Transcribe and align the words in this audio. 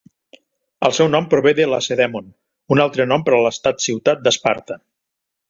El 0.87 0.95
seu 0.99 1.09
nom 1.15 1.27
prové 1.33 1.53
de 1.59 1.67
Lacedèmon, 1.73 2.31
un 2.77 2.81
altre 2.87 3.07
nom 3.13 3.27
per 3.29 3.35
a 3.37 3.43
l'estat-ciutat 3.45 4.27
d'Esparta. 4.27 4.81